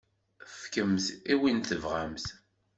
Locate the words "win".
1.39-1.61